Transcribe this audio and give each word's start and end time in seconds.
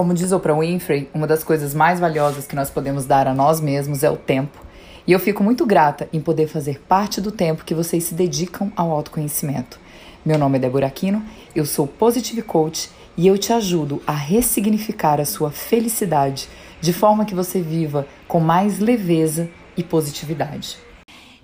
Como 0.00 0.14
diz 0.14 0.32
Oprah 0.32 0.58
Winfrey, 0.58 1.10
uma 1.12 1.26
das 1.26 1.44
coisas 1.44 1.74
mais 1.74 2.00
valiosas 2.00 2.46
que 2.46 2.56
nós 2.56 2.70
podemos 2.70 3.04
dar 3.04 3.28
a 3.28 3.34
nós 3.34 3.60
mesmos 3.60 4.02
é 4.02 4.10
o 4.10 4.16
tempo. 4.16 4.58
E 5.06 5.12
eu 5.12 5.20
fico 5.20 5.44
muito 5.44 5.66
grata 5.66 6.08
em 6.10 6.22
poder 6.22 6.48
fazer 6.48 6.80
parte 6.80 7.20
do 7.20 7.30
tempo 7.30 7.66
que 7.66 7.74
vocês 7.74 8.04
se 8.04 8.14
dedicam 8.14 8.72
ao 8.74 8.90
autoconhecimento. 8.92 9.78
Meu 10.24 10.38
nome 10.38 10.56
é 10.56 10.60
Débora 10.62 10.86
Aquino, 10.86 11.22
eu 11.54 11.66
sou 11.66 11.86
Positive 11.86 12.40
Coach 12.40 12.88
e 13.14 13.26
eu 13.26 13.36
te 13.36 13.52
ajudo 13.52 14.02
a 14.06 14.14
ressignificar 14.14 15.20
a 15.20 15.26
sua 15.26 15.50
felicidade 15.50 16.48
de 16.80 16.94
forma 16.94 17.26
que 17.26 17.34
você 17.34 17.60
viva 17.60 18.06
com 18.26 18.40
mais 18.40 18.78
leveza 18.78 19.50
e 19.76 19.84
positividade. 19.84 20.78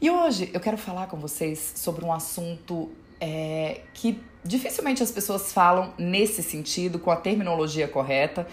E 0.01 0.11
hoje 0.11 0.49
eu 0.55 0.61
quero 0.61 0.79
falar 0.79 1.09
com 1.09 1.19
vocês 1.19 1.75
sobre 1.77 2.07
um 2.07 2.13
assunto 2.13 2.89
é, 3.21 3.83
que 3.95 4.21
dificilmente 4.45 5.03
as 5.03 5.11
pessoas 5.11 5.53
falam 5.53 5.93
nesse 5.99 6.43
sentido, 6.43 6.99
com 6.99 7.11
a 7.11 7.17
terminologia 7.17 7.89
correta, 7.89 8.47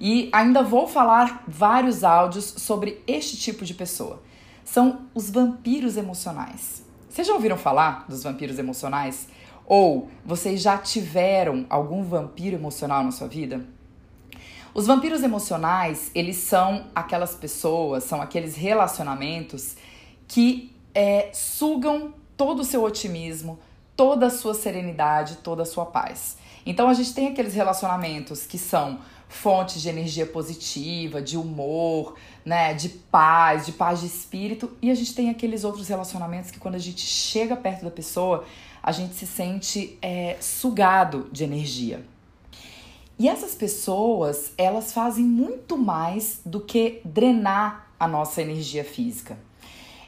e 0.00 0.28
ainda 0.32 0.62
vou 0.62 0.86
falar 0.86 1.44
vários 1.46 2.04
áudios 2.04 2.44
sobre 2.44 3.02
este 3.06 3.36
tipo 3.36 3.64
de 3.64 3.74
pessoa. 3.74 4.22
São 4.64 5.06
os 5.14 5.30
vampiros 5.30 5.96
emocionais. 5.96 6.84
Vocês 7.08 7.26
já 7.26 7.32
ouviram 7.32 7.56
falar 7.56 8.04
dos 8.08 8.22
vampiros 8.22 8.58
emocionais? 8.58 9.28
Ou 9.64 10.10
vocês 10.24 10.60
já 10.60 10.76
tiveram 10.76 11.64
algum 11.70 12.02
vampiro 12.02 12.56
emocional 12.56 13.02
na 13.02 13.10
sua 13.10 13.26
vida? 13.26 13.64
Os 14.74 14.86
vampiros 14.86 15.22
emocionais, 15.22 16.10
eles 16.14 16.36
são 16.36 16.88
aquelas 16.94 17.34
pessoas, 17.34 18.04
são 18.04 18.20
aqueles 18.20 18.54
relacionamentos 18.54 19.76
que 20.28 20.76
é, 20.94 21.30
sugam 21.32 22.12
todo 22.36 22.60
o 22.60 22.64
seu 22.64 22.84
otimismo, 22.84 23.58
toda 23.96 24.26
a 24.26 24.30
sua 24.30 24.54
serenidade, 24.54 25.36
toda 25.36 25.62
a 25.62 25.66
sua 25.66 25.86
paz. 25.86 26.36
Então 26.64 26.88
a 26.88 26.94
gente 26.94 27.14
tem 27.14 27.28
aqueles 27.28 27.54
relacionamentos 27.54 28.46
que 28.46 28.58
são 28.58 28.98
fontes 29.28 29.82
de 29.82 29.88
energia 29.88 30.26
positiva, 30.26 31.20
de 31.20 31.36
humor, 31.36 32.14
né, 32.44 32.74
de 32.74 32.88
paz, 32.88 33.66
de 33.66 33.72
paz 33.72 34.00
de 34.00 34.06
espírito, 34.06 34.70
e 34.80 34.90
a 34.90 34.94
gente 34.94 35.14
tem 35.14 35.30
aqueles 35.30 35.64
outros 35.64 35.88
relacionamentos 35.88 36.50
que 36.50 36.58
quando 36.58 36.76
a 36.76 36.80
gente 36.80 37.00
chega 37.00 37.56
perto 37.56 37.84
da 37.84 37.90
pessoa, 37.90 38.44
a 38.82 38.92
gente 38.92 39.14
se 39.14 39.26
sente 39.26 39.98
é, 40.00 40.36
sugado 40.40 41.28
de 41.32 41.42
energia. 41.42 42.04
E 43.18 43.28
essas 43.28 43.54
pessoas, 43.54 44.52
elas 44.58 44.92
fazem 44.92 45.24
muito 45.24 45.76
mais 45.76 46.40
do 46.44 46.60
que 46.60 47.00
drenar 47.04 47.90
a 47.98 48.06
nossa 48.06 48.42
energia 48.42 48.84
física. 48.84 49.38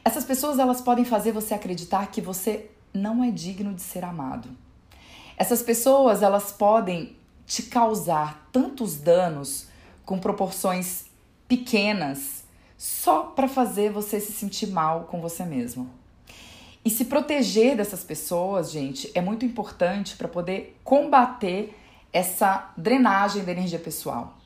Essas 0.04 0.24
pessoas, 0.24 0.58
elas 0.58 0.80
podem 0.80 1.04
fazer 1.04 1.32
você 1.32 1.54
acreditar 1.54 2.06
que 2.08 2.20
você 2.20 2.70
não 2.92 3.22
é 3.22 3.30
digno 3.30 3.74
de 3.74 3.82
ser 3.82 4.04
amado. 4.04 4.48
Essas 5.36 5.62
pessoas, 5.62 6.22
elas 6.22 6.50
podem 6.52 7.16
te 7.46 7.62
causar 7.62 8.48
tantos 8.52 8.96
danos 8.96 9.68
com 10.04 10.18
proporções 10.18 11.06
pequenas 11.46 12.44
só 12.76 13.22
para 13.24 13.48
fazer 13.48 13.90
você 13.90 14.20
se 14.20 14.32
sentir 14.32 14.68
mal 14.68 15.04
com 15.04 15.20
você 15.20 15.44
mesmo. 15.44 15.90
E 16.84 16.90
se 16.90 17.04
proteger 17.04 17.76
dessas 17.76 18.04
pessoas, 18.04 18.70
gente, 18.70 19.10
é 19.14 19.20
muito 19.20 19.44
importante 19.44 20.16
para 20.16 20.28
poder 20.28 20.78
combater 20.84 21.76
essa 22.12 22.72
drenagem 22.76 23.44
da 23.44 23.52
energia 23.52 23.78
pessoal. 23.78 24.38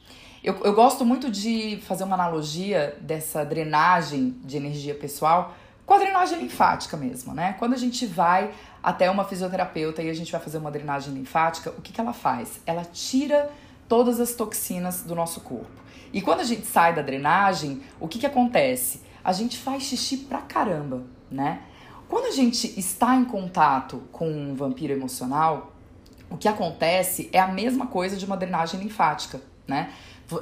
Eu, 0.43 0.59
eu 0.65 0.75
gosto 0.75 1.05
muito 1.05 1.31
de 1.31 1.79
fazer 1.83 2.03
uma 2.03 2.15
analogia 2.15 2.98
dessa 3.01 3.45
drenagem 3.45 4.37
de 4.43 4.57
energia 4.57 4.95
pessoal 4.95 5.55
com 5.84 5.94
a 5.94 5.98
drenagem 5.98 6.38
linfática 6.38 6.97
mesmo, 6.97 7.34
né? 7.34 7.55
Quando 7.58 7.75
a 7.75 7.77
gente 7.77 8.06
vai 8.06 8.52
até 8.83 9.11
uma 9.11 9.25
fisioterapeuta 9.25 10.02
e 10.02 10.08
a 10.08 10.14
gente 10.14 10.30
vai 10.30 10.41
fazer 10.41 10.58
uma 10.58 10.70
drenagem 10.70 11.12
linfática, 11.14 11.70
o 11.70 11.83
que, 11.83 11.92
que 11.92 12.00
ela 12.00 12.12
faz? 12.12 12.61
Ela 12.66 12.84
tira 12.84 13.51
todas 13.89 14.20
as 14.20 14.34
toxinas 14.34 15.02
do 15.02 15.14
nosso 15.14 15.40
corpo. 15.40 15.83
E 16.12 16.20
quando 16.20 16.40
a 16.40 16.45
gente 16.45 16.67
sai 16.67 16.95
da 16.95 17.02
drenagem, 17.02 17.83
o 17.98 18.07
que, 18.07 18.18
que 18.18 18.27
acontece? 18.27 19.02
A 19.24 19.33
gente 19.33 19.58
faz 19.58 19.84
xixi 19.84 20.18
pra 20.18 20.39
caramba, 20.39 21.02
né? 21.30 21.62
Quando 22.08 22.27
a 22.27 22.30
gente 22.30 22.78
está 22.78 23.17
em 23.17 23.24
contato 23.24 24.02
com 24.12 24.28
um 24.28 24.55
vampiro 24.55 24.92
emocional, 24.92 25.73
o 26.28 26.36
que 26.36 26.48
acontece 26.48 27.30
é 27.33 27.40
a 27.40 27.48
mesma 27.48 27.86
coisa 27.86 28.17
de 28.17 28.27
uma 28.27 28.36
drenagem 28.36 28.80
linfática, 28.80 29.40
né? 29.67 29.90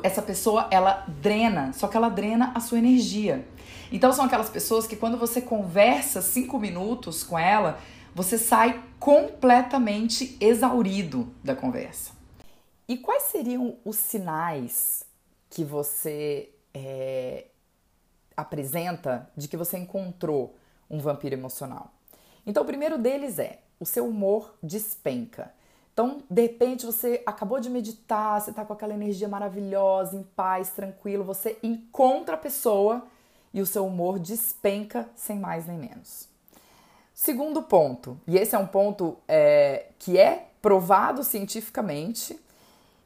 Essa 0.03 0.23
pessoa, 0.23 0.67
ela 0.71 1.05
drena, 1.09 1.73
só 1.73 1.89
que 1.89 1.97
ela 1.97 2.09
drena 2.09 2.53
a 2.55 2.61
sua 2.61 2.79
energia. 2.79 3.47
Então 3.93 4.13
são 4.13 4.25
aquelas 4.25 4.49
pessoas 4.49 4.87
que 4.87 4.97
quando 4.97 5.17
você 5.17 5.41
conversa 5.41 6.23
cinco 6.23 6.59
minutos 6.59 7.25
com 7.25 7.39
ela, 7.39 7.79
você 8.15 8.39
sai 8.39 8.83
completamente 8.99 10.37
exaurido 10.41 11.33
da 11.43 11.55
conversa. 11.55 12.13
E 12.89 12.97
quais 12.97 13.25
seriam 13.25 13.77
os 13.85 13.97
sinais 13.97 15.05
que 15.49 15.65
você 15.65 16.51
é, 16.75 17.47
apresenta 18.37 19.31
de 19.37 19.49
que 19.49 19.57
você 19.57 19.79
encontrou 19.79 20.57
um 20.89 20.99
vampiro 20.99 21.35
emocional? 21.35 21.93
Então, 22.45 22.63
o 22.63 22.67
primeiro 22.67 22.99
deles 22.99 23.39
é 23.39 23.61
o 23.79 23.87
seu 23.87 24.07
humor 24.07 24.55
despenca. 24.63 25.53
Então, 25.93 26.23
de 26.29 26.43
repente, 26.43 26.87
você 26.87 27.23
acabou 27.27 27.61
de 27.61 27.71
meditar, 27.71 28.41
você 28.41 28.51
está 28.51 28.65
com 28.65 28.73
aquela 28.73 28.95
energia 28.95 29.29
maravilhosa, 29.29 30.17
em 30.17 30.23
paz, 30.23 30.71
tranquilo, 30.71 31.25
você 31.25 31.59
encontra 31.63 32.35
a 32.35 32.39
pessoa 32.39 33.07
e 33.53 33.61
o 33.61 33.67
seu 33.67 33.87
humor 33.87 34.19
despenca 34.19 35.09
sem 35.15 35.39
mais 35.39 35.67
nem 35.67 35.79
menos. 35.79 36.29
Segundo 37.13 37.63
ponto, 37.63 38.19
e 38.27 38.37
esse 38.37 38.55
é 38.55 38.59
um 38.59 38.67
ponto 38.67 39.17
é, 39.29 39.87
que 39.99 40.19
é 40.19 40.49
provado 40.63 41.23
cientificamente 41.23 42.39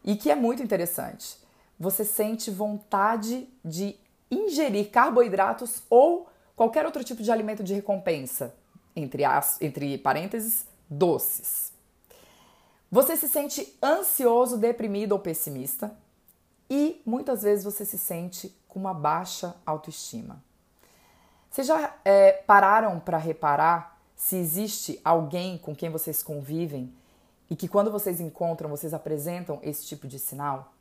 e 0.05 0.15
que 0.17 0.31
é 0.31 0.35
muito 0.35 0.63
interessante. 0.63 1.37
Você 1.79 2.05
sente 2.05 2.51
vontade 2.51 3.49
de 3.65 3.97
ingerir 4.31 4.91
carboidratos 4.91 5.83
ou 5.91 6.29
qualquer 6.55 6.87
outro 6.87 7.03
tipo 7.03 7.23
de 7.23 7.33
alimento 7.33 7.65
de 7.65 7.75
recompensa, 7.75 8.55
entre, 8.95 9.25
as, 9.25 9.61
entre 9.61 9.99
parênteses, 9.99 10.67
doces. 10.89 11.73
Você 12.91 13.17
se 13.17 13.29
sente 13.29 13.77
ansioso, 13.83 14.57
deprimido 14.57 15.13
ou 15.13 15.19
pessimista 15.19 15.97
e 16.75 17.01
muitas 17.07 17.45
vezes 17.45 17.65
você 17.65 17.85
se 17.85 17.97
sente 17.97 18.53
com 18.67 18.81
uma 18.81 18.93
baixa 18.93 19.55
autoestima. 19.65 20.43
Vocês 21.49 21.69
já 21.69 21.95
é, 22.05 22.33
pararam 22.33 22.99
para 22.99 23.17
reparar 23.17 23.97
se 24.17 24.35
existe 24.35 25.01
alguém 25.05 25.57
com 25.57 25.73
quem 25.73 25.89
vocês 25.89 26.21
convivem 26.21 26.93
e 27.49 27.55
que 27.55 27.69
quando 27.69 27.93
vocês 27.93 28.19
encontram, 28.19 28.69
vocês 28.69 28.93
apresentam 28.93 29.61
esse 29.63 29.87
tipo 29.87 30.09
de 30.09 30.19
sinal? 30.19 30.73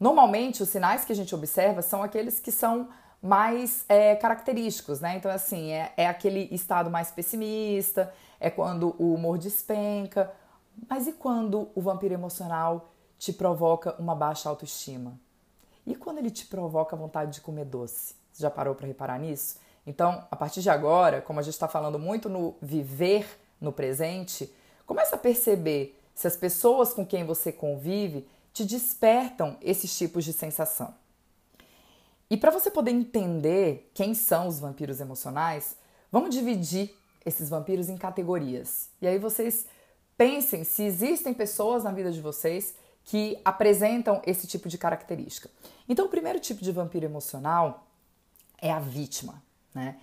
Normalmente, 0.00 0.60
os 0.60 0.70
sinais 0.70 1.04
que 1.04 1.12
a 1.12 1.14
gente 1.14 1.32
observa 1.32 1.82
são 1.82 2.02
aqueles 2.02 2.40
que 2.40 2.50
são 2.50 2.88
mais 3.22 3.84
é, 3.88 4.16
característicos, 4.16 5.00
né? 5.00 5.16
Então, 5.16 5.30
assim, 5.30 5.70
é, 5.70 5.92
é 5.96 6.08
aquele 6.08 6.48
estado 6.50 6.90
mais 6.90 7.12
pessimista, 7.12 8.12
é 8.40 8.50
quando 8.50 8.96
o 8.98 9.14
humor 9.14 9.38
despenca. 9.38 10.32
Mas 10.90 11.06
e 11.06 11.12
quando 11.12 11.68
o 11.76 11.80
vampiro 11.80 12.12
emocional 12.12 12.91
te 13.22 13.32
provoca 13.32 13.94
uma 14.00 14.16
baixa 14.16 14.48
autoestima? 14.48 15.16
E 15.86 15.94
quando 15.94 16.18
ele 16.18 16.28
te 16.28 16.44
provoca 16.44 16.96
vontade 16.96 17.34
de 17.34 17.40
comer 17.40 17.64
doce? 17.64 18.16
Você 18.32 18.42
já 18.42 18.50
parou 18.50 18.74
para 18.74 18.88
reparar 18.88 19.16
nisso? 19.16 19.58
Então, 19.86 20.26
a 20.28 20.34
partir 20.34 20.60
de 20.60 20.68
agora, 20.68 21.22
como 21.22 21.38
a 21.38 21.42
gente 21.42 21.54
está 21.54 21.68
falando 21.68 22.00
muito 22.00 22.28
no 22.28 22.56
viver 22.60 23.24
no 23.60 23.72
presente, 23.72 24.52
comece 24.84 25.14
a 25.14 25.18
perceber 25.18 25.96
se 26.12 26.26
as 26.26 26.36
pessoas 26.36 26.92
com 26.92 27.06
quem 27.06 27.24
você 27.24 27.52
convive 27.52 28.26
te 28.52 28.64
despertam 28.64 29.56
esses 29.62 29.96
tipos 29.96 30.24
de 30.24 30.32
sensação. 30.32 30.92
E 32.28 32.36
para 32.36 32.50
você 32.50 32.72
poder 32.72 32.90
entender 32.90 33.88
quem 33.94 34.14
são 34.14 34.48
os 34.48 34.58
vampiros 34.58 35.00
emocionais, 35.00 35.76
vamos 36.10 36.34
dividir 36.34 36.92
esses 37.24 37.48
vampiros 37.48 37.88
em 37.88 37.96
categorias. 37.96 38.88
E 39.00 39.06
aí 39.06 39.16
vocês 39.16 39.64
pensem 40.16 40.64
se 40.64 40.82
existem 40.82 41.32
pessoas 41.32 41.84
na 41.84 41.92
vida 41.92 42.10
de 42.10 42.20
vocês 42.20 42.81
que 43.04 43.38
apresentam 43.44 44.22
esse 44.24 44.46
tipo 44.46 44.68
de 44.68 44.78
característica. 44.78 45.50
Então, 45.88 46.06
o 46.06 46.08
primeiro 46.08 46.38
tipo 46.40 46.62
de 46.62 46.72
vampiro 46.72 47.04
emocional 47.04 47.86
é 48.58 48.70
a 48.70 48.78
vítima, 48.78 49.42
né? 49.74 49.96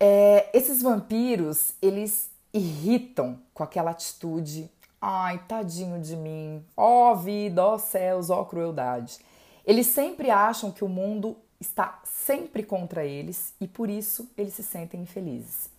É, 0.00 0.50
esses 0.52 0.82
vampiros, 0.82 1.74
eles 1.80 2.30
irritam 2.52 3.38
com 3.54 3.62
aquela 3.62 3.92
atitude, 3.92 4.70
ai, 5.00 5.38
tadinho 5.46 6.00
de 6.00 6.16
mim, 6.16 6.64
ó 6.76 7.14
vida, 7.14 7.64
ó 7.64 7.78
céus, 7.78 8.30
ó 8.30 8.44
crueldade. 8.44 9.18
Eles 9.64 9.86
sempre 9.86 10.30
acham 10.30 10.72
que 10.72 10.84
o 10.84 10.88
mundo 10.88 11.36
está 11.60 12.00
sempre 12.04 12.64
contra 12.64 13.04
eles 13.04 13.54
e 13.60 13.68
por 13.68 13.88
isso 13.88 14.28
eles 14.36 14.54
se 14.54 14.62
sentem 14.62 15.00
infelizes. 15.02 15.70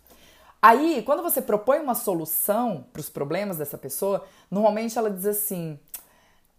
Aí, 0.62 1.04
quando 1.04 1.22
você 1.22 1.42
propõe 1.42 1.80
uma 1.80 1.94
solução 1.94 2.86
para 2.94 3.02
os 3.02 3.10
problemas 3.10 3.58
dessa 3.58 3.78
pessoa, 3.78 4.26
normalmente 4.50 4.98
ela 4.98 5.12
diz 5.12 5.26
assim: 5.26 5.78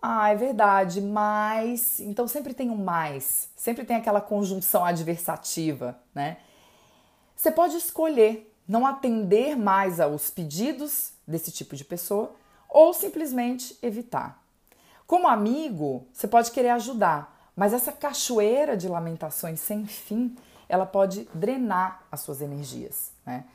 ah, 0.07 0.29
é 0.29 0.35
verdade, 0.35 1.01
mas. 1.01 1.99
Então 1.99 2.29
sempre 2.29 2.53
tem 2.53 2.69
um 2.69 2.77
mais, 2.77 3.49
sempre 3.57 3.87
tem 3.87 3.97
aquela 3.97 4.21
conjunção 4.21 4.85
adversativa, 4.85 5.99
né? 6.15 6.37
Você 7.35 7.51
pode 7.51 7.79
escolher 7.79 8.55
não 8.69 8.85
atender 8.85 9.57
mais 9.57 10.01
aos 10.01 10.29
pedidos 10.29 11.15
desse 11.27 11.51
tipo 11.51 11.75
de 11.75 11.87
pessoa 11.87 12.35
ou 12.69 12.93
simplesmente 12.93 13.79
evitar. 13.81 14.45
Como 15.07 15.27
amigo, 15.27 16.07
você 16.13 16.29
pode 16.29 16.51
querer 16.51 16.71
ajudar, 16.71 17.51
mas 17.57 17.73
essa 17.73 17.91
cachoeira 17.91 18.77
de 18.77 18.89
lamentações 18.89 19.59
sem 19.59 19.87
fim, 19.87 20.37
ela 20.69 20.85
pode 20.85 21.27
drenar 21.33 22.03
as 22.13 22.21
suas 22.21 22.43
energias, 22.43 23.11
né? 23.25 23.47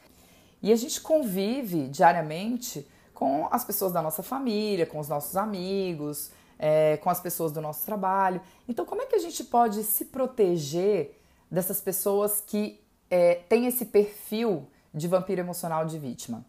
E 0.64 0.74
a 0.74 0.76
gente 0.76 1.00
convive 1.00 1.88
diariamente 1.90 2.88
com 3.14 3.48
as 3.52 3.64
pessoas 3.64 3.92
da 3.92 4.02
nossa 4.02 4.24
família, 4.24 4.88
com 4.88 4.98
os 4.98 5.08
nossos 5.08 5.38
amigos, 5.38 6.32
é, 6.60 6.98
com 6.98 7.10
as 7.10 7.22
pessoas 7.22 7.54
do 7.54 7.62
nosso 7.62 7.86
trabalho. 7.86 8.42
Então, 8.68 8.86
como 8.86 9.02
é 9.02 9.06
que 9.06 9.16
a 9.16 9.20
gente 9.20 9.46
pode 9.46 9.82
se 9.84 10.06
proteger 10.06 11.18
dessas 11.50 11.80
pessoas 11.80 12.44
que 12.46 12.80
é, 13.10 13.36
têm 13.36 13.66
esse 13.66 13.86
perfil 13.86 14.68
de 14.94 15.08
vampiro 15.08 15.40
emocional 15.40 15.86
de 15.86 15.98
vítima? 15.98 16.46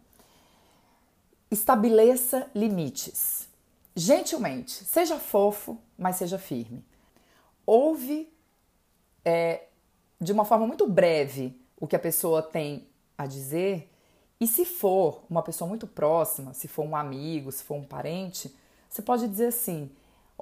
Estabeleça 1.49 2.51
limites. 2.53 3.47
Gentilmente, 3.95 4.71
seja 4.71 5.17
fofo, 5.17 5.77
mas 5.97 6.17
seja 6.17 6.37
firme. 6.37 6.85
Ouve 7.65 8.31
é, 9.23 9.65
de 10.19 10.31
uma 10.31 10.45
forma 10.45 10.67
muito 10.67 10.87
breve 10.87 11.59
o 11.79 11.87
que 11.87 11.95
a 11.95 11.99
pessoa 11.99 12.41
tem 12.41 12.87
a 13.17 13.25
dizer. 13.25 13.89
E 14.39 14.47
se 14.47 14.65
for 14.65 15.23
uma 15.29 15.43
pessoa 15.43 15.67
muito 15.67 15.85
próxima, 15.85 16.53
se 16.53 16.67
for 16.67 16.85
um 16.85 16.95
amigo, 16.95 17.51
se 17.51 17.63
for 17.63 17.75
um 17.75 17.83
parente, 17.83 18.55
você 18.89 19.01
pode 19.01 19.27
dizer 19.27 19.47
assim: 19.47 19.91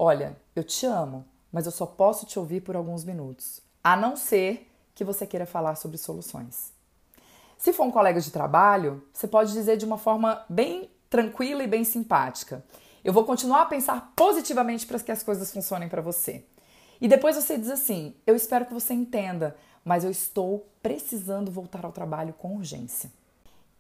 Olha, 0.02 0.38
eu 0.56 0.64
te 0.64 0.86
amo, 0.86 1.26
mas 1.52 1.66
eu 1.66 1.74
só 1.74 1.86
posso 1.86 2.26
te 2.26 2.40
ouvir 2.40 2.62
por 2.62 2.74
alguns 2.74 3.04
minutos, 3.04 3.60
a 3.84 3.98
não 3.98 4.16
ser 4.16 4.72
que 4.96 5.04
você 5.04 5.28
queira 5.28 5.46
falar 5.46 5.76
sobre 5.76 5.98
soluções. 5.98 6.72
Se 7.58 7.74
for 7.74 7.84
um 7.84 7.92
colega 7.92 8.22
de 8.22 8.32
trabalho, 8.32 9.04
você 9.12 9.28
pode 9.28 9.52
dizer 9.52 9.76
de 9.76 9.84
uma 9.84 9.98
forma 9.98 10.46
bem 10.48 10.90
tranquila 11.10 11.62
e 11.62 11.68
bem 11.68 11.84
simpática: 11.84 12.64
Eu 13.04 13.12
vou 13.12 13.26
continuar 13.26 13.64
a 13.64 13.66
pensar 13.66 14.14
positivamente 14.16 14.88
para 14.88 14.98
que 15.02 15.12
as 15.12 15.22
coisas 15.22 15.52
funcionem 15.52 15.90
para 15.90 16.02
você. 16.02 16.46
E 17.02 17.06
depois 17.06 17.36
você 17.36 17.58
diz 17.58 17.70
assim: 17.70 18.16
Eu 18.26 18.38
espero 18.38 18.66
que 18.66 18.74
você 18.74 18.94
entenda, 18.94 19.58
mas 19.84 20.06
eu 20.06 20.12
estou 20.12 20.66
precisando 20.82 21.52
voltar 21.52 21.84
ao 21.84 21.92
trabalho 21.92 22.34
com 22.38 22.56
urgência. 22.56 23.12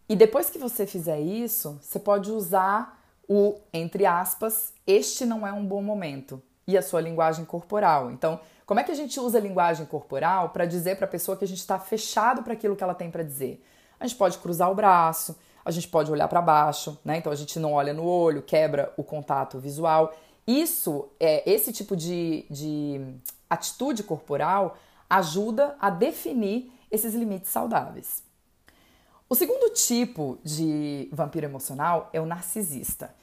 E 0.09 0.17
depois 0.17 0.49
que 0.49 0.59
você 0.59 0.85
fizer 0.85 1.21
isso, 1.21 1.79
você 1.81 1.97
pode 1.97 2.29
usar 2.29 2.98
o, 3.29 3.55
entre 3.71 4.07
aspas, 4.07 4.73
este 4.87 5.23
não 5.23 5.45
é 5.45 5.53
um 5.53 5.63
bom 5.63 5.83
momento 5.83 6.41
e 6.67 6.75
a 6.75 6.81
sua 6.81 6.99
linguagem 6.99 7.45
corporal. 7.45 8.09
Então, 8.09 8.39
como 8.65 8.79
é 8.79 8.83
que 8.83 8.91
a 8.91 8.95
gente 8.95 9.19
usa 9.19 9.37
a 9.37 9.41
linguagem 9.41 9.85
corporal 9.85 10.49
para 10.49 10.65
dizer 10.65 10.97
para 10.97 11.05
a 11.05 11.09
pessoa 11.09 11.37
que 11.37 11.45
a 11.45 11.47
gente 11.47 11.59
está 11.59 11.77
fechado 11.77 12.41
para 12.41 12.53
aquilo 12.53 12.75
que 12.75 12.83
ela 12.83 12.95
tem 12.95 13.11
para 13.11 13.21
dizer? 13.21 13.63
A 13.99 14.07
gente 14.07 14.17
pode 14.17 14.39
cruzar 14.39 14.71
o 14.71 14.75
braço, 14.75 15.37
a 15.63 15.69
gente 15.69 15.87
pode 15.87 16.11
olhar 16.11 16.27
para 16.27 16.41
baixo, 16.41 16.97
né? 17.05 17.17
Então 17.17 17.31
a 17.31 17.35
gente 17.35 17.59
não 17.59 17.73
olha 17.73 17.93
no 17.93 18.03
olho, 18.03 18.41
quebra 18.41 18.91
o 18.97 19.03
contato 19.03 19.59
visual. 19.59 20.11
Isso, 20.47 21.07
é, 21.19 21.47
esse 21.47 21.71
tipo 21.71 21.95
de, 21.95 22.45
de 22.49 23.15
atitude 23.47 24.01
corporal 24.01 24.75
ajuda 25.07 25.75
a 25.79 25.91
definir 25.91 26.71
esses 26.89 27.13
limites 27.13 27.51
saudáveis. 27.51 28.23
O 29.31 29.35
segundo 29.35 29.69
tipo 29.69 30.39
de 30.43 31.07
vampiro 31.11 31.45
emocional 31.45 32.09
é 32.11 32.19
o 32.19 32.25
narcisista. 32.25 33.13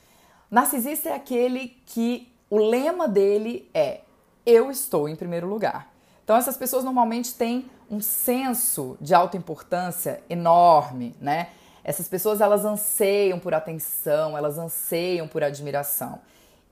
Narcisista 0.49 1.09
é 1.09 1.13
aquele 1.13 1.77
que 1.85 2.33
o 2.49 2.59
lema 2.59 3.09
dele 3.09 3.69
é 3.75 4.03
eu 4.47 4.71
estou 4.71 5.09
em 5.09 5.17
primeiro 5.17 5.49
lugar. 5.49 5.93
Então 6.23 6.37
essas 6.37 6.57
pessoas 6.57 6.85
normalmente 6.85 7.35
têm 7.35 7.69
um 7.91 8.01
senso 8.01 8.97
de 9.01 9.17
autoimportância 9.17 10.23
enorme, 10.31 11.13
né? 11.21 11.49
Essas 11.83 12.07
pessoas 12.07 12.41
elas 12.41 12.65
anseiam 12.65 13.41
por 13.41 13.53
atenção, 13.53 14.39
elas 14.39 14.59
anseiam 14.59 15.27
por 15.27 15.43
admiração. 15.43 16.21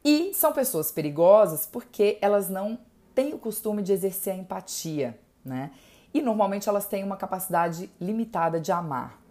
E 0.04 0.32
são 0.32 0.52
pessoas 0.52 0.92
perigosas 0.92 1.66
porque 1.66 2.18
elas 2.22 2.48
não 2.48 2.78
têm 3.16 3.34
o 3.34 3.38
costume 3.38 3.82
de 3.82 3.92
exercer 3.92 4.34
a 4.34 4.36
empatia, 4.36 5.18
né? 5.44 5.72
E 6.12 6.22
normalmente 6.22 6.68
elas 6.68 6.86
têm 6.86 7.02
uma 7.02 7.16
capacidade 7.16 7.90
limitada 8.00 8.60
de 8.60 8.70
amar. 8.70 9.23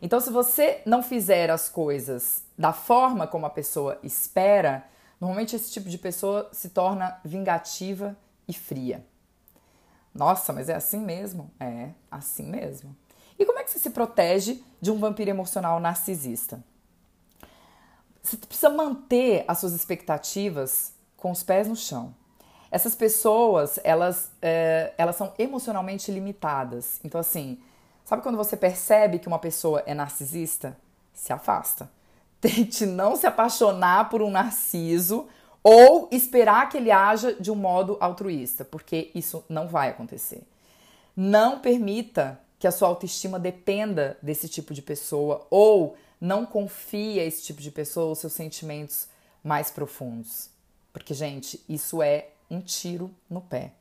Então, 0.00 0.20
se 0.20 0.30
você 0.30 0.82
não 0.84 1.02
fizer 1.02 1.50
as 1.50 1.68
coisas 1.68 2.42
da 2.56 2.72
forma 2.72 3.26
como 3.26 3.46
a 3.46 3.50
pessoa 3.50 3.98
espera, 4.02 4.86
normalmente 5.20 5.56
esse 5.56 5.72
tipo 5.72 5.88
de 5.88 5.98
pessoa 5.98 6.48
se 6.52 6.70
torna 6.70 7.18
vingativa 7.24 8.16
e 8.46 8.52
fria. 8.52 9.04
Nossa, 10.14 10.52
mas 10.52 10.68
é 10.68 10.74
assim 10.74 11.00
mesmo? 11.00 11.50
É, 11.60 11.90
assim 12.10 12.44
mesmo. 12.44 12.96
E 13.38 13.44
como 13.44 13.58
é 13.58 13.64
que 13.64 13.70
você 13.70 13.78
se 13.78 13.90
protege 13.90 14.62
de 14.80 14.90
um 14.90 14.98
vampiro 14.98 15.30
emocional 15.30 15.78
narcisista? 15.78 16.62
Você 18.22 18.36
precisa 18.36 18.70
manter 18.70 19.44
as 19.46 19.58
suas 19.58 19.72
expectativas 19.72 20.92
com 21.16 21.30
os 21.30 21.42
pés 21.42 21.68
no 21.68 21.76
chão. 21.76 22.14
Essas 22.70 22.94
pessoas, 22.94 23.78
elas, 23.84 24.32
é, 24.42 24.92
elas 24.98 25.16
são 25.16 25.32
emocionalmente 25.38 26.10
limitadas. 26.10 26.98
Então, 27.04 27.20
assim, 27.20 27.60
Sabe 28.06 28.22
quando 28.22 28.36
você 28.36 28.56
percebe 28.56 29.18
que 29.18 29.26
uma 29.26 29.40
pessoa 29.40 29.82
é 29.84 29.92
narcisista? 29.92 30.78
Se 31.12 31.32
afasta. 31.32 31.90
Tente 32.40 32.86
não 32.86 33.16
se 33.16 33.26
apaixonar 33.26 34.08
por 34.08 34.22
um 34.22 34.30
narciso 34.30 35.26
ou 35.60 36.08
esperar 36.12 36.68
que 36.68 36.76
ele 36.76 36.92
haja 36.92 37.32
de 37.32 37.50
um 37.50 37.56
modo 37.56 37.96
altruísta, 37.98 38.64
porque 38.64 39.10
isso 39.12 39.44
não 39.48 39.66
vai 39.66 39.88
acontecer. 39.88 40.46
Não 41.16 41.58
permita 41.58 42.38
que 42.60 42.68
a 42.68 42.70
sua 42.70 42.86
autoestima 42.86 43.40
dependa 43.40 44.16
desse 44.22 44.48
tipo 44.48 44.72
de 44.72 44.82
pessoa 44.82 45.44
ou 45.50 45.96
não 46.20 46.46
confie 46.46 47.18
a 47.18 47.24
esse 47.24 47.42
tipo 47.42 47.60
de 47.60 47.72
pessoa 47.72 48.12
os 48.12 48.20
seus 48.20 48.34
sentimentos 48.34 49.08
mais 49.42 49.68
profundos. 49.72 50.48
Porque, 50.92 51.12
gente, 51.12 51.60
isso 51.68 52.00
é 52.00 52.28
um 52.48 52.60
tiro 52.60 53.10
no 53.28 53.40
pé. 53.40 53.72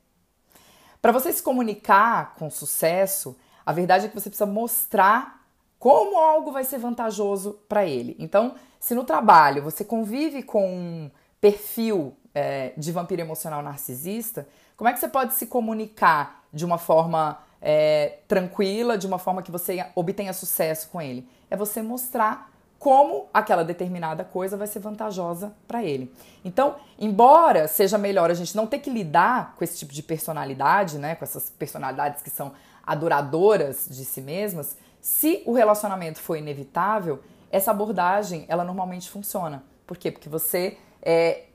Para 1.00 1.12
você 1.12 1.32
se 1.32 1.44
comunicar 1.44 2.34
com 2.34 2.50
sucesso, 2.50 3.38
a 3.66 3.74
verdade 3.74 4.06
é 4.06 4.10
que 4.10 4.14
você 4.14 4.30
precisa 4.30 4.46
mostrar 4.46 5.44
como 5.80 6.18
algo 6.18 6.52
vai 6.52 6.64
ser 6.64 6.78
vantajoso 6.78 7.60
para 7.68 7.86
ele. 7.86 8.16
Então, 8.20 8.56
se 8.80 8.96
no 8.96 9.04
trabalho 9.04 9.64
você 9.64 9.84
convive 9.84 10.44
com 10.44 10.68
um 10.68 11.12
perfil 11.42 12.16
é, 12.34 12.74
de 12.78 12.92
vampiro 12.92 13.22
emocional 13.22 13.62
narcisista, 13.62 14.48
como 14.78 14.90
é 14.90 14.94
que 14.94 15.00
você 15.00 15.08
pode 15.08 15.34
se 15.34 15.48
comunicar 15.48 16.44
de 16.52 16.66
uma 16.66 16.78
forma 16.78 17.40
é, 17.62 18.20
tranquila, 18.28 18.98
de 18.98 19.08
uma 19.08 19.18
forma 19.18 19.42
que 19.42 19.52
você 19.52 19.86
obtenha 19.96 20.34
sucesso 20.34 20.90
com 20.90 21.02
ele? 21.02 21.28
É 21.50 21.56
você 21.56 21.82
mostrar 21.82 22.52
como 22.78 23.28
aquela 23.34 23.64
determinada 23.64 24.24
coisa 24.24 24.58
vai 24.58 24.68
ser 24.68 24.80
vantajosa 24.80 25.54
para 25.68 25.84
ele. 25.84 26.14
Então, 26.44 26.76
embora 27.00 27.68
seja 27.68 27.98
melhor 27.98 28.30
a 28.30 28.34
gente 28.34 28.56
não 28.56 28.68
ter 28.68 28.80
que 28.80 28.90
lidar 28.90 29.56
com 29.58 29.64
esse 29.64 29.78
tipo 29.80 29.94
de 29.94 30.04
personalidade, 30.04 31.00
né, 31.00 31.16
com 31.16 31.24
essas 31.24 31.50
personalidades 31.50 32.22
que 32.22 32.30
são 32.30 32.52
adoradoras 32.86 33.88
de 33.90 34.06
si 34.06 34.22
mesmas, 34.22 34.78
se 35.02 35.44
o 35.46 35.54
relacionamento 35.54 36.20
for 36.20 36.36
inevitável, 36.36 37.22
essa 37.52 37.72
abordagem 37.72 38.46
ela 38.48 38.64
normalmente 38.64 39.10
funciona. 39.10 39.64
Por 39.86 39.98
quê? 39.98 40.12
Porque 40.12 40.30
você 40.30 40.78
é, 41.02 41.46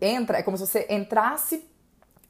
entra, 0.00 0.38
é 0.38 0.42
como 0.42 0.56
se 0.56 0.66
você 0.66 0.86
entrasse 0.90 1.66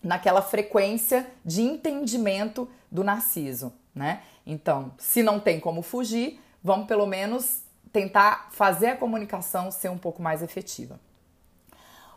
naquela 0.03 0.41
frequência 0.41 1.27
de 1.45 1.63
entendimento 1.63 2.69
do 2.91 3.03
narciso, 3.03 3.73
né? 3.95 4.23
Então, 4.47 4.93
se 4.99 5.23
não 5.23 5.39
tem 5.39 5.61
como 5.61 5.83
fugir, 5.83 6.41
vamos 6.63 6.87
pelo 6.87 7.07
menos 7.07 7.63
tentar 7.93 8.49
fazer 8.53 8.89
a 8.89 8.97
comunicação 8.97 9.71
ser 9.71 9.91
um 9.91 9.99
pouco 9.99 10.23
mais 10.23 10.43
efetiva. 10.43 10.99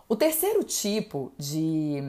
O 0.07 0.15
terceiro 0.15 0.63
tipo 0.63 1.31
de, 1.37 2.01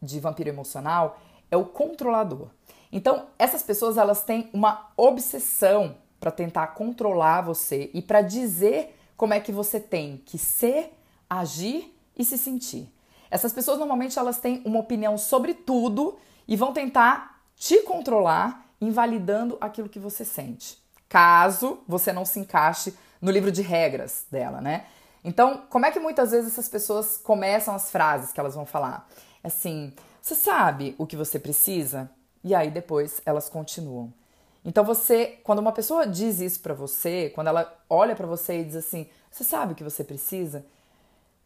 de 0.00 0.20
vampiro 0.20 0.48
emocional 0.48 1.18
é 1.50 1.56
o 1.56 1.64
controlador. 1.64 2.48
Então, 2.92 3.26
essas 3.38 3.62
pessoas 3.62 3.96
elas 3.96 4.22
têm 4.22 4.50
uma 4.52 4.90
obsessão 4.96 5.96
para 6.20 6.30
tentar 6.30 6.68
controlar 6.68 7.40
você 7.40 7.90
e 7.94 8.02
para 8.02 8.20
dizer 8.20 8.96
como 9.16 9.34
é 9.34 9.40
que 9.40 9.50
você 9.50 9.80
tem 9.80 10.22
que 10.26 10.36
ser, 10.36 10.92
agir 11.28 11.96
e 12.16 12.24
se 12.24 12.36
sentir. 12.36 12.92
Essas 13.30 13.52
pessoas 13.52 13.78
normalmente 13.78 14.18
elas 14.18 14.38
têm 14.38 14.62
uma 14.64 14.78
opinião 14.78 15.16
sobre 15.16 15.54
tudo 15.54 16.18
e 16.46 16.54
vão 16.54 16.72
tentar 16.72 17.40
te 17.56 17.80
controlar, 17.80 18.66
invalidando 18.80 19.56
aquilo 19.58 19.88
que 19.88 19.98
você 19.98 20.24
sente. 20.24 20.78
Caso 21.08 21.78
você 21.88 22.12
não 22.12 22.24
se 22.24 22.38
encaixe 22.38 22.94
no 23.20 23.30
livro 23.30 23.50
de 23.50 23.62
regras 23.62 24.26
dela, 24.30 24.60
né? 24.60 24.84
Então, 25.24 25.62
como 25.70 25.86
é 25.86 25.90
que 25.90 26.00
muitas 26.00 26.32
vezes 26.32 26.52
essas 26.52 26.68
pessoas 26.68 27.16
começam 27.16 27.74
as 27.74 27.90
frases 27.90 28.32
que 28.32 28.40
elas 28.40 28.54
vão 28.54 28.66
falar? 28.66 29.08
Assim, 29.42 29.92
você 30.20 30.34
sabe 30.34 30.94
o 30.98 31.06
que 31.06 31.16
você 31.16 31.38
precisa? 31.38 32.10
E 32.44 32.54
aí 32.54 32.70
depois 32.70 33.20
elas 33.24 33.48
continuam. 33.48 34.12
Então 34.64 34.84
você, 34.84 35.38
quando 35.42 35.58
uma 35.58 35.72
pessoa 35.72 36.06
diz 36.06 36.40
isso 36.40 36.60
para 36.60 36.74
você, 36.74 37.30
quando 37.34 37.48
ela 37.48 37.72
olha 37.90 38.14
para 38.14 38.26
você 38.26 38.60
e 38.60 38.64
diz 38.64 38.76
assim, 38.76 39.08
você 39.30 39.42
sabe 39.42 39.72
o 39.72 39.76
que 39.76 39.82
você 39.82 40.04
precisa? 40.04 40.64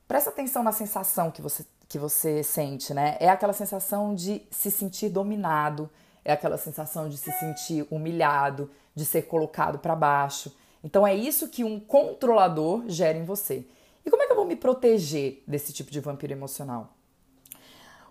Presta 0.06 0.30
atenção 0.30 0.62
na 0.62 0.72
sensação 0.72 1.30
que 1.30 1.42
você 1.42 1.64
que 1.88 1.98
você 1.98 2.42
sente, 2.42 2.92
né? 2.92 3.16
É 3.20 3.28
aquela 3.28 3.52
sensação 3.52 4.14
de 4.14 4.42
se 4.50 4.70
sentir 4.70 5.08
dominado, 5.08 5.88
é 6.24 6.32
aquela 6.32 6.58
sensação 6.58 7.08
de 7.08 7.16
se 7.16 7.30
sentir 7.32 7.86
humilhado, 7.90 8.70
de 8.94 9.04
ser 9.04 9.22
colocado 9.22 9.78
para 9.78 9.94
baixo. 9.94 10.52
Então 10.82 11.06
é 11.06 11.14
isso 11.14 11.48
que 11.48 11.62
um 11.62 11.78
controlador 11.78 12.84
gera 12.88 13.16
em 13.16 13.24
você. 13.24 13.64
E 14.04 14.10
como 14.10 14.22
é 14.22 14.26
que 14.26 14.32
eu 14.32 14.36
vou 14.36 14.44
me 14.44 14.56
proteger 14.56 15.42
desse 15.46 15.72
tipo 15.72 15.90
de 15.90 16.00
vampiro 16.00 16.32
emocional? 16.32 16.95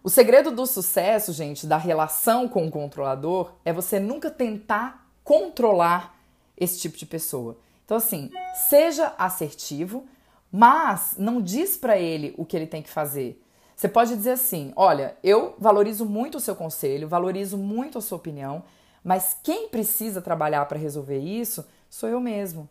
O 0.05 0.09
segredo 0.11 0.51
do 0.51 0.67
sucesso, 0.67 1.33
gente, 1.33 1.65
da 1.65 1.77
relação 1.77 2.47
com 2.47 2.67
o 2.67 2.69
controlador 2.69 3.53
é 3.65 3.73
você 3.73 3.99
nunca 3.99 4.29
tentar 4.29 5.09
controlar 5.23 6.15
esse 6.55 6.79
tipo 6.79 6.95
de 6.95 7.07
pessoa. 7.07 7.57
Então, 7.83 7.97
assim, 7.97 8.29
seja 8.69 9.15
assertivo, 9.17 10.05
mas 10.51 11.15
não 11.17 11.41
diz 11.41 11.75
para 11.75 11.97
ele 11.97 12.35
o 12.37 12.45
que 12.45 12.55
ele 12.55 12.67
tem 12.67 12.83
que 12.83 12.89
fazer. 12.91 13.43
Você 13.75 13.87
pode 13.87 14.15
dizer 14.15 14.33
assim: 14.33 14.71
olha, 14.75 15.17
eu 15.23 15.55
valorizo 15.57 16.05
muito 16.05 16.37
o 16.37 16.39
seu 16.39 16.55
conselho, 16.55 17.07
valorizo 17.07 17.57
muito 17.57 17.97
a 17.97 18.01
sua 18.01 18.19
opinião, 18.19 18.63
mas 19.03 19.35
quem 19.41 19.69
precisa 19.69 20.21
trabalhar 20.21 20.67
para 20.67 20.77
resolver 20.77 21.17
isso 21.17 21.65
sou 21.89 22.07
eu 22.07 22.19
mesmo. 22.19 22.69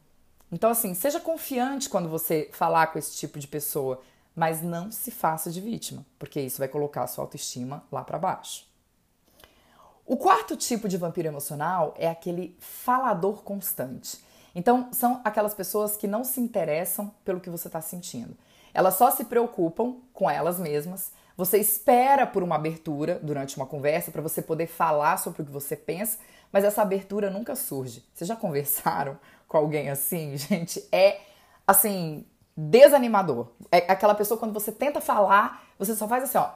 Então, 0.53 0.71
assim, 0.71 0.95
seja 0.95 1.19
confiante 1.19 1.88
quando 1.88 2.09
você 2.09 2.49
falar 2.53 2.93
com 2.93 2.99
esse 3.00 3.17
tipo 3.17 3.41
de 3.41 3.49
pessoa, 3.49 4.00
mas 4.35 4.62
não 4.62 4.91
se 4.91 5.11
faça 5.11 5.50
de 5.50 5.61
vítima, 5.61 6.05
porque 6.19 6.41
isso 6.41 6.59
vai 6.59 6.69
colocar 6.69 7.03
a 7.03 7.07
sua 7.07 7.25
autoestima 7.25 7.85
lá 7.91 8.03
para 8.03 8.19
baixo. 8.19 8.67
O 10.07 10.17
quarto 10.17 10.57
tipo 10.57 10.88
de 10.88 10.99
vampiro 10.99 11.29
emocional 11.29 11.95
é 11.97 12.09
aquele 12.09 12.57
falador 12.61 13.43
constante. 13.43 14.23
Então, 14.55 14.88
são 14.93 15.21
aquelas 15.25 15.55
pessoas 15.55 15.97
que 15.97 16.07
não 16.07 16.23
se 16.23 16.41
interessam 16.41 17.12
pelo 17.25 17.41
que 17.41 17.50
você 17.50 17.69
está 17.69 17.81
sentindo. 17.81 18.37
Elas 18.73 18.95
só 18.95 19.11
se 19.11 19.25
preocupam 19.25 19.97
com 20.12 20.29
elas 20.29 20.59
mesmas. 20.59 21.12
Você 21.37 21.59
espera 21.59 22.26
por 22.26 22.43
uma 22.43 22.57
abertura 22.57 23.19
durante 23.23 23.57
uma 23.57 23.67
conversa 23.67 24.11
para 24.11 24.23
você 24.23 24.43
poder 24.43 24.67
falar 24.67 25.17
sobre 25.17 25.43
o 25.43 25.45
que 25.45 25.50
você 25.50 25.75
pensa, 25.75 26.19
mas 26.53 26.64
essa 26.64 26.83
abertura 26.83 27.31
nunca 27.31 27.57
surge. 27.57 28.05
Vocês 28.12 28.29
já 28.29 28.37
conversaram 28.37 29.19
com 29.49 29.57
alguém 29.57 29.88
assim, 29.88 30.37
gente, 30.37 30.87
é 30.93 31.21
assim, 31.67 32.26
desanimador. 32.56 33.49
É 33.70 33.78
aquela 33.90 34.14
pessoa 34.14 34.38
quando 34.38 34.52
você 34.52 34.70
tenta 34.70 35.00
falar, 35.00 35.64
você 35.78 35.94
só 35.94 36.06
faz 36.06 36.25
assim, 36.25 36.38
ó, 36.38 36.50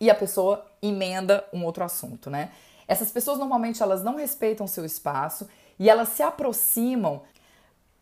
e 0.00 0.10
a 0.10 0.14
pessoa 0.14 0.66
emenda 0.82 1.44
um 1.52 1.64
outro 1.64 1.82
assunto, 1.82 2.30
né? 2.30 2.50
Essas 2.86 3.10
pessoas 3.10 3.38
normalmente 3.38 3.82
elas 3.82 4.04
não 4.04 4.16
respeitam 4.16 4.66
seu 4.66 4.84
espaço 4.84 5.48
e 5.78 5.90
elas 5.90 6.10
se 6.10 6.22
aproximam 6.22 7.22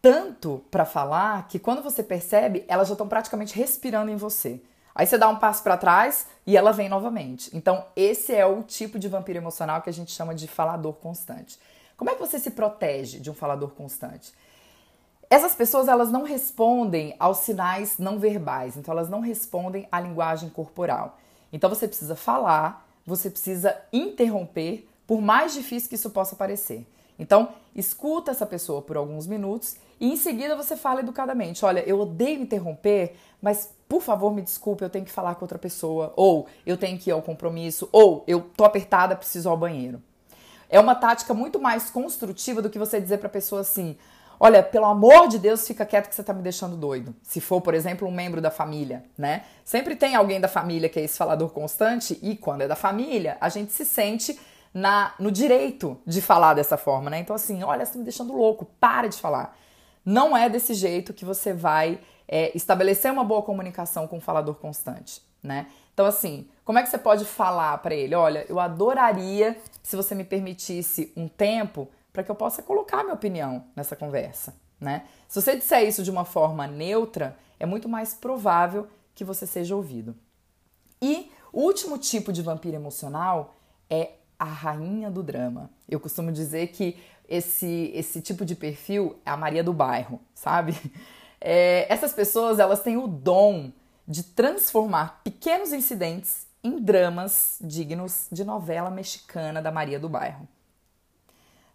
tanto 0.03 0.63
para 0.71 0.85
falar 0.85 1.49
que 1.49 1.59
quando 1.59 1.83
você 1.83 2.03
percebe, 2.03 2.65
elas 2.69 2.89
já 2.89 2.93
estão 2.93 3.09
praticamente 3.09 3.57
respirando 3.57 4.11
em 4.11 4.17
você. 4.17 4.61
Aí 4.95 5.07
você 5.07 5.17
dá 5.17 5.29
um 5.29 5.37
passo 5.37 5.63
para 5.63 5.79
trás 5.79 6.27
e 6.47 6.57
ela 6.57 6.73
vem 6.73 6.89
novamente. 6.89 7.51
Então, 7.57 7.87
esse 7.97 8.35
é 8.35 8.45
o 8.45 8.63
tipo 8.63 8.99
de 8.99 9.09
vampiro 9.09 9.39
emocional 9.39 9.81
que 9.81 9.89
a 9.89 9.93
gente 9.93 10.13
chama 10.13 10.35
de 10.35 10.47
falador 10.47 10.93
constante. 10.93 11.59
Como 11.97 12.11
é 12.11 12.15
que 12.15 12.21
você 12.21 12.39
se 12.39 12.51
protege 12.51 13.19
de 13.19 13.31
um 13.31 13.35
falador 13.35 13.71
constante? 13.71 14.33
Essas 15.31 15.55
pessoas 15.55 15.89
elas 15.89 16.11
não 16.11 16.23
respondem 16.23 17.15
aos 17.19 17.39
sinais 17.39 17.99
não 17.99 18.19
verbais, 18.19 18.77
então 18.77 18.93
elas 18.93 19.09
não 19.09 19.21
respondem 19.21 19.89
à 19.91 20.01
linguagem 20.01 20.49
corporal. 20.49 21.19
Então 21.53 21.71
você 21.71 21.89
precisa 21.89 22.15
falar, 22.15 22.87
você 23.07 23.31
precisa 23.31 23.77
interromper, 23.93 24.89
por 25.07 25.21
mais 25.21 25.55
difícil 25.55 25.89
que 25.89 25.95
isso 25.95 26.11
possa 26.11 26.37
parecer. 26.37 26.87
Então, 27.19 27.51
escuta 27.75 28.31
essa 28.31 28.45
pessoa 28.45 28.83
por 28.83 28.97
alguns 28.97 29.27
minutos 29.27 29.77
e 30.01 30.13
em 30.13 30.17
seguida 30.17 30.57
você 30.57 30.77
fala 30.77 31.01
educadamente: 31.01 31.65
Olha, 31.65 31.81
eu 31.89 32.01
odeio 32.01 32.43
interromper, 32.43 33.15
mas 33.41 33.73
por 33.89 34.03
favor 34.03 34.35
me 34.35 34.43
desculpe, 34.43 34.83
eu 34.83 34.91
tenho 34.91 35.05
que 35.05 35.13
falar 35.13 35.37
com 35.37 35.45
outra 35.45 35.59
pessoa, 35.59 36.13
ou 36.17 36.47
eu 36.67 36.77
tenho 36.77 36.99
que 36.99 37.11
ir 37.11 37.13
ao 37.13 37.23
compromisso, 37.23 37.89
ou 37.93 38.25
eu 38.27 38.41
tô 38.57 38.65
apertada, 38.65 39.15
preciso 39.15 39.49
ir 39.49 39.51
ao 39.51 39.57
banheiro. 39.57 40.03
É 40.69 40.81
uma 40.81 40.95
tática 40.95 41.33
muito 41.33 41.61
mais 41.61 41.91
construtiva 41.91 42.61
do 42.61 42.71
que 42.71 42.79
você 42.79 43.01
dizer 43.01 43.19
para 43.19 43.29
a 43.29 43.31
pessoa 43.31 43.61
assim: 43.61 43.97
Olha, 44.39 44.63
pelo 44.63 44.87
amor 44.87 45.29
de 45.29 45.39
Deus, 45.39 45.67
fica 45.67 45.87
quieto 45.87 46.09
que 46.09 46.15
você 46.15 46.23
tá 46.23 46.33
me 46.33 46.43
deixando 46.43 46.77
doido. 46.77 47.15
Se 47.23 47.41
for, 47.41 47.61
por 47.61 47.75
exemplo, 47.75 48.07
um 48.07 48.13
membro 48.13 48.41
da 48.41 48.51
família, 48.51 49.05
né? 49.17 49.45
Sempre 49.65 49.97
tem 49.97 50.15
alguém 50.15 50.41
da 50.41 50.49
família 50.49 50.89
que 50.89 50.99
é 50.99 51.03
esse 51.03 51.17
falador 51.17 51.51
constante, 51.51 52.19
e 52.23 52.37
quando 52.37 52.63
é 52.63 52.69
da 52.69 52.77
família, 52.77 53.37
a 53.41 53.49
gente 53.49 53.73
se 53.73 53.85
sente 53.85 54.39
na 54.73 55.15
no 55.19 55.31
direito 55.31 55.97
de 56.05 56.21
falar 56.21 56.55
dessa 56.55 56.77
forma, 56.77 57.09
né? 57.09 57.21
Então, 57.21 57.37
assim, 57.37 57.63
olha, 57.63 57.87
você 57.87 57.93
tá 57.93 57.99
me 57.99 58.05
deixando 58.05 58.37
louco, 58.37 58.67
para 58.81 59.09
de 59.09 59.19
falar. 59.19 59.57
Não 60.05 60.37
é 60.37 60.49
desse 60.49 60.75
jeito 60.75 61.15
que 61.15 61.25
você 61.25 61.53
vai 61.53 62.01
é, 62.29 62.51
estabelecer 62.55 63.11
uma 63.11 63.25
boa 63.25 63.43
comunicação 63.43 64.07
com 64.07 64.19
o 64.19 64.21
falador 64.21 64.57
constante, 64.57 65.23
né? 65.43 65.67
Então, 65.95 66.05
assim, 66.07 66.49
como 66.65 66.79
é 66.79 66.83
que 66.83 66.89
você 66.89 66.99
pode 66.99 67.25
falar 67.25 67.79
para 67.79 67.95
ele? 67.95 68.15
Olha, 68.15 68.45
eu 68.49 68.59
adoraria 68.59 69.57
se 69.83 69.95
você 69.95 70.15
me 70.15 70.25
permitisse 70.25 71.13
um 71.17 71.29
tempo 71.29 71.89
para 72.15 72.23
que 72.23 72.31
eu 72.31 72.35
possa 72.37 72.63
colocar 72.63 73.03
minha 73.03 73.13
opinião 73.13 73.65
nessa 73.75 73.97
conversa, 73.97 74.55
né? 74.81 75.05
Se 75.27 75.43
você 75.43 75.57
disser 75.57 75.83
isso 75.83 76.05
de 76.05 76.13
uma 76.13 76.25
forma 76.25 76.65
neutra, 76.65 77.37
é 77.59 77.67
muito 77.67 77.89
mais 77.89 78.15
provável 78.15 78.87
que 79.17 79.25
você 79.25 79.49
seja 79.49 79.75
ouvido. 79.75 80.15
E 81.03 81.33
o 81.53 81.63
último 81.63 81.99
tipo 81.99 82.33
de 82.33 82.41
vampiro 82.41 82.77
emocional 82.77 83.57
é 83.91 84.13
a 84.39 84.45
rainha 84.45 85.11
do 85.11 85.25
drama. 85.25 85.69
Eu 85.89 85.99
costumo 85.99 86.31
dizer 86.31 86.69
que 86.69 86.97
esse, 87.29 87.91
esse 87.93 88.21
tipo 88.21 88.45
de 88.45 88.55
perfil 88.55 89.19
é 89.27 89.31
a 89.31 89.37
Maria 89.37 89.65
do 89.65 89.73
bairro, 89.73 90.21
sabe? 90.35 90.75
É, 91.47 91.85
essas 91.93 92.15
pessoas 92.15 92.59
elas 92.59 92.83
têm 92.83 92.97
o 92.97 93.07
dom 93.07 93.71
de 94.09 94.23
transformar 94.23 95.21
pequenos 95.23 95.75
incidentes 95.75 96.47
em 96.63 96.81
dramas 96.81 97.59
dignos 97.61 98.29
de 98.33 98.45
novela 98.45 98.91
mexicana 98.91 99.61
da 99.61 99.71
Maria 99.71 100.01
do 100.01 100.09
Bairro. 100.09 100.49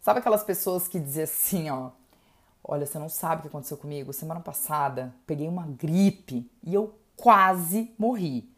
Sabe 0.01 0.19
aquelas 0.19 0.43
pessoas 0.43 0.87
que 0.87 0.99
dizem 0.99 1.23
assim, 1.23 1.69
ó, 1.69 1.91
olha, 2.63 2.85
você 2.85 2.97
não 2.97 3.09
sabe 3.09 3.39
o 3.39 3.41
que 3.43 3.47
aconteceu 3.49 3.77
comigo? 3.77 4.13
Semana 4.13 4.39
passada 4.39 5.13
peguei 5.27 5.47
uma 5.47 5.65
gripe 5.67 6.49
e 6.63 6.73
eu 6.73 6.97
quase 7.17 7.93
morri. 7.97 8.49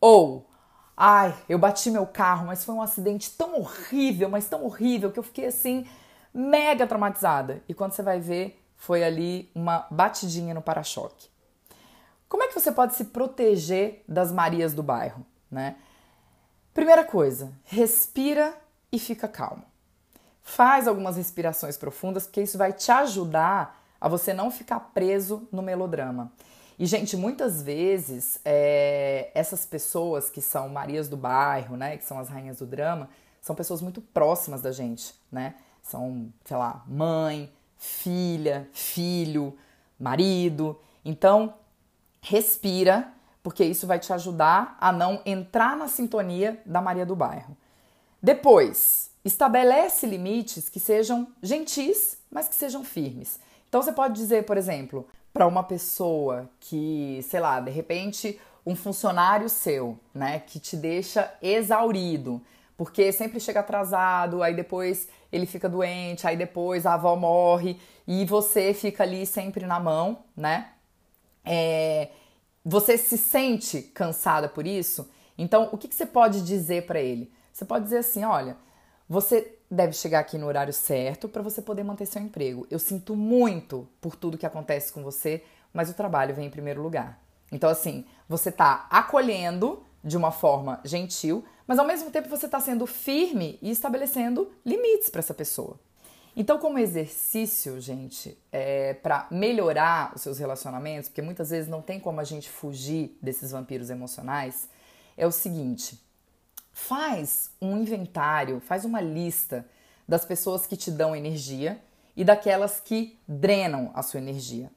Ou, 0.00 0.48
ai, 0.96 1.36
eu 1.48 1.58
bati 1.58 1.90
meu 1.90 2.06
carro, 2.06 2.46
mas 2.46 2.64
foi 2.64 2.74
um 2.74 2.80
acidente 2.80 3.30
tão 3.36 3.60
horrível, 3.60 4.30
mas 4.30 4.48
tão 4.48 4.64
horrível 4.64 5.12
que 5.12 5.18
eu 5.18 5.22
fiquei 5.22 5.46
assim 5.46 5.86
mega 6.32 6.86
traumatizada. 6.86 7.62
E 7.68 7.74
quando 7.74 7.92
você 7.92 8.02
vai 8.02 8.18
ver, 8.20 8.64
foi 8.76 9.04
ali 9.04 9.50
uma 9.54 9.86
batidinha 9.90 10.54
no 10.54 10.62
para-choque. 10.62 11.28
Como 12.28 12.42
é 12.42 12.48
que 12.48 12.58
você 12.58 12.72
pode 12.72 12.94
se 12.94 13.06
proteger 13.06 14.02
das 14.08 14.32
Marias 14.32 14.72
do 14.72 14.82
bairro, 14.82 15.26
né? 15.50 15.76
Primeira 16.72 17.04
coisa, 17.04 17.52
respira 17.64 18.54
e 18.90 18.98
fica 18.98 19.28
calmo. 19.28 19.69
Faz 20.42 20.88
algumas 20.88 21.16
respirações 21.16 21.76
profundas, 21.76 22.24
porque 22.26 22.42
isso 22.42 22.58
vai 22.58 22.72
te 22.72 22.90
ajudar 22.90 23.80
a 24.00 24.08
você 24.08 24.32
não 24.32 24.50
ficar 24.50 24.80
preso 24.94 25.46
no 25.52 25.62
melodrama. 25.62 26.32
E, 26.78 26.86
gente, 26.86 27.14
muitas 27.16 27.60
vezes 27.60 28.40
é, 28.42 29.30
essas 29.34 29.66
pessoas 29.66 30.30
que 30.30 30.40
são 30.40 30.68
Marias 30.70 31.08
do 31.08 31.16
bairro, 31.16 31.76
né, 31.76 31.98
que 31.98 32.04
são 32.04 32.18
as 32.18 32.30
rainhas 32.30 32.58
do 32.58 32.66
drama, 32.66 33.10
são 33.42 33.54
pessoas 33.54 33.82
muito 33.82 34.00
próximas 34.00 34.62
da 34.62 34.72
gente, 34.72 35.14
né? 35.30 35.54
São, 35.82 36.32
sei 36.44 36.56
lá, 36.56 36.82
mãe, 36.86 37.52
filha, 37.76 38.68
filho, 38.72 39.56
marido. 39.98 40.78
Então, 41.04 41.54
respira, 42.20 43.12
porque 43.42 43.64
isso 43.64 43.86
vai 43.86 43.98
te 43.98 44.12
ajudar 44.12 44.76
a 44.80 44.92
não 44.92 45.20
entrar 45.24 45.76
na 45.76 45.88
sintonia 45.88 46.62
da 46.64 46.80
Maria 46.80 47.06
do 47.06 47.16
Bairro. 47.16 47.56
Depois, 48.22 49.09
estabelece 49.24 50.06
limites 50.06 50.68
que 50.68 50.80
sejam 50.80 51.28
gentis, 51.42 52.18
mas 52.30 52.48
que 52.48 52.54
sejam 52.54 52.84
firmes. 52.84 53.38
Então 53.68 53.82
você 53.82 53.92
pode 53.92 54.14
dizer, 54.14 54.44
por 54.44 54.56
exemplo, 54.56 55.06
para 55.32 55.46
uma 55.46 55.62
pessoa 55.62 56.50
que, 56.58 57.20
sei 57.22 57.40
lá, 57.40 57.60
de 57.60 57.70
repente 57.70 58.40
um 58.66 58.76
funcionário 58.76 59.48
seu, 59.48 59.98
né, 60.12 60.40
que 60.40 60.58
te 60.58 60.76
deixa 60.76 61.32
exaurido, 61.40 62.40
porque 62.76 63.12
sempre 63.12 63.40
chega 63.40 63.60
atrasado, 63.60 64.42
aí 64.42 64.54
depois 64.54 65.08
ele 65.32 65.46
fica 65.46 65.68
doente, 65.68 66.26
aí 66.26 66.36
depois 66.36 66.86
a 66.86 66.94
avó 66.94 67.14
morre 67.16 67.78
e 68.06 68.24
você 68.24 68.74
fica 68.74 69.02
ali 69.02 69.24
sempre 69.26 69.66
na 69.66 69.78
mão, 69.78 70.20
né? 70.36 70.70
É, 71.44 72.08
você 72.64 72.98
se 72.98 73.16
sente 73.16 73.82
cansada 73.82 74.48
por 74.48 74.66
isso? 74.66 75.08
Então, 75.38 75.68
o 75.72 75.78
que, 75.78 75.88
que 75.88 75.94
você 75.94 76.06
pode 76.06 76.42
dizer 76.42 76.86
para 76.86 77.00
ele? 77.00 77.32
Você 77.52 77.64
pode 77.64 77.84
dizer 77.84 77.98
assim: 77.98 78.24
olha, 78.24 78.56
você 79.10 79.56
deve 79.68 79.92
chegar 79.92 80.20
aqui 80.20 80.38
no 80.38 80.46
horário 80.46 80.72
certo 80.72 81.28
para 81.28 81.42
você 81.42 81.60
poder 81.60 81.82
manter 81.82 82.06
seu 82.06 82.22
emprego. 82.22 82.64
Eu 82.70 82.78
sinto 82.78 83.16
muito 83.16 83.88
por 84.00 84.14
tudo 84.14 84.38
que 84.38 84.46
acontece 84.46 84.92
com 84.92 85.02
você, 85.02 85.42
mas 85.74 85.90
o 85.90 85.94
trabalho 85.94 86.32
vem 86.32 86.46
em 86.46 86.50
primeiro 86.50 86.80
lugar. 86.80 87.20
Então, 87.50 87.68
assim, 87.68 88.06
você 88.28 88.50
está 88.50 88.86
acolhendo 88.88 89.82
de 90.04 90.16
uma 90.16 90.30
forma 90.30 90.78
gentil, 90.84 91.44
mas 91.66 91.80
ao 91.80 91.84
mesmo 91.84 92.08
tempo 92.12 92.28
você 92.28 92.46
está 92.46 92.60
sendo 92.60 92.86
firme 92.86 93.58
e 93.60 93.72
estabelecendo 93.72 94.48
limites 94.64 95.10
para 95.10 95.18
essa 95.18 95.34
pessoa. 95.34 95.76
Então, 96.36 96.56
como 96.58 96.78
exercício, 96.78 97.80
gente, 97.80 98.38
é, 98.52 98.94
para 98.94 99.26
melhorar 99.28 100.12
os 100.14 100.22
seus 100.22 100.38
relacionamentos, 100.38 101.08
porque 101.08 101.20
muitas 101.20 101.50
vezes 101.50 101.68
não 101.68 101.82
tem 101.82 101.98
como 101.98 102.20
a 102.20 102.24
gente 102.24 102.48
fugir 102.48 103.18
desses 103.20 103.50
vampiros 103.50 103.90
emocionais, 103.90 104.68
é 105.16 105.26
o 105.26 105.32
seguinte: 105.32 105.98
faz 106.72 107.50
um 107.60 107.78
inventário, 107.78 108.60
faz 108.60 108.84
uma 108.84 109.00
lista 109.00 109.66
das 110.08 110.24
pessoas 110.24 110.66
que 110.66 110.76
te 110.76 110.90
dão 110.90 111.14
energia 111.14 111.80
e 112.16 112.24
daquelas 112.24 112.80
que 112.80 113.18
drenam 113.26 113.90
a 113.94 114.02
sua 114.02 114.20
energia. 114.20 114.70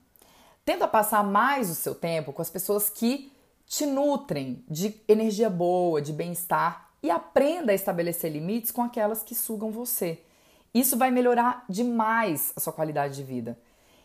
Tenta 0.64 0.88
passar 0.88 1.24
mais 1.24 1.70
o 1.70 1.76
seu 1.76 1.94
tempo 1.94 2.32
com 2.32 2.42
as 2.42 2.50
pessoas 2.50 2.90
que 2.90 3.32
te 3.66 3.86
nutrem 3.86 4.64
de 4.70 4.96
energia 5.08 5.50
boa, 5.50 6.02
de 6.02 6.14
bem-estar 6.14 6.90
e 7.02 7.10
aprenda 7.10 7.72
a 7.72 7.76
estabelecer 7.76 8.32
limites 8.32 8.72
com 8.72 8.82
aquelas 8.82 9.24
que 9.24 9.36
sugam 9.36 9.72
você. 9.72 10.22
Isso 10.74 10.98
vai 10.98 11.12
melhorar 11.12 11.66
demais 11.70 12.54
a 12.56 12.60
sua 12.60 12.72
qualidade 12.72 13.16
de 13.16 13.24
vida. 13.24 13.60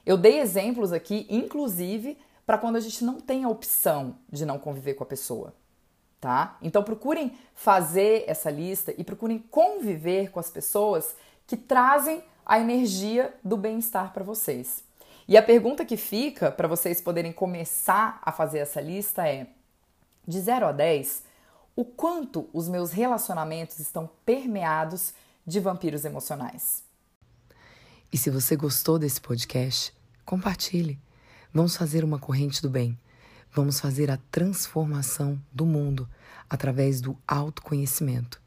Eu 0.05 0.17
dei 0.17 0.41
exemplos 0.41 0.93
aqui, 0.93 1.27
inclusive, 1.29 2.19
para 2.45 2.59
quando 2.59 2.77
a 2.77 2.81
gente 2.81 3.05
não 3.05 3.21
tem 3.21 3.45
a 3.45 3.49
opção 3.49 4.17
de 4.31 4.45
não 4.45 4.59
conviver 4.59 4.95
com 4.95 5.05
a 5.05 5.07
pessoa, 5.07 5.55
tá? 6.21 6.57
Então 6.63 6.83
procurem 6.83 7.37
fazer 7.55 8.25
essa 8.27 8.51
lista 8.51 8.95
e 8.97 9.05
procurem 9.05 9.39
conviver 9.39 10.31
com 10.31 10.41
as 10.41 10.51
pessoas 10.51 11.15
que 11.47 11.57
trazem 11.57 12.23
a 12.45 12.59
energia 12.59 13.35
do 13.45 13.57
bem-estar 13.57 14.13
para 14.13 14.25
vocês. 14.25 14.83
E 15.27 15.37
a 15.37 15.43
pergunta 15.43 15.85
que 15.85 15.97
fica 15.97 16.51
para 16.51 16.67
vocês 16.67 17.01
poderem 17.01 17.33
começar 17.33 18.21
a 18.23 18.33
fazer 18.33 18.59
essa 18.59 18.81
lista 18.81 19.29
é: 19.29 19.47
de 20.27 20.41
0 20.41 20.67
a 20.67 20.73
10, 20.73 21.23
o 21.77 21.85
quanto 21.85 22.49
os 22.53 22.69
meus 22.69 22.91
relacionamentos 22.91 23.79
estão 23.79 24.09
permeados 24.25 25.13
de 25.47 25.61
vampiros 25.61 26.05
emocionais? 26.05 26.83
E 28.11 28.17
se 28.17 28.31
você 28.31 28.57
gostou 28.57 28.99
desse 28.99 29.21
podcast, 29.21 29.95
compartilhe. 30.25 30.99
Vamos 31.53 31.77
fazer 31.77 32.05
uma 32.05 32.19
corrente 32.19 32.63
do 32.63 32.71
bem. 32.71 32.99
Vamos 33.53 33.81
fazer 33.81 34.11
a 34.11 34.19
transformação 34.31 35.41
do 35.53 35.67
mundo 35.67 36.09
através 36.49 37.01
do 37.01 37.17
autoconhecimento. 37.27 38.41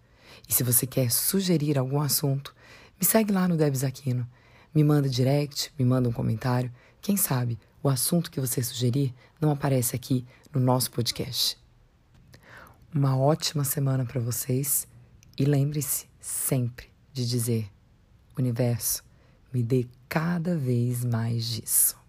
E 0.47 0.53
se 0.53 0.63
você 0.63 0.85
quer 0.87 1.11
sugerir 1.11 1.77
algum 1.77 1.99
assunto, 1.99 2.55
me 2.99 3.05
segue 3.05 3.31
lá 3.31 3.47
no 3.47 3.57
Debs 3.57 3.83
Aquino. 3.83 4.27
Me 4.73 4.83
manda 4.83 5.09
direct, 5.09 5.73
me 5.77 5.83
manda 5.83 6.07
um 6.07 6.13
comentário. 6.13 6.71
Quem 7.01 7.17
sabe 7.17 7.59
o 7.83 7.89
assunto 7.89 8.31
que 8.31 8.39
você 8.39 8.61
sugerir 8.61 9.13
não 9.39 9.51
aparece 9.51 9.95
aqui 9.95 10.25
no 10.53 10.61
nosso 10.61 10.91
podcast. 10.91 11.57
Uma 12.93 13.17
ótima 13.17 13.63
semana 13.63 14.05
para 14.05 14.19
vocês 14.19 14.87
e 15.37 15.45
lembre-se 15.45 16.07
sempre 16.19 16.87
de 17.11 17.27
dizer: 17.27 17.69
Universo, 18.37 19.03
me 19.53 19.63
dê 19.63 19.87
cada 20.07 20.57
vez 20.57 21.03
mais 21.03 21.45
disso. 21.45 22.00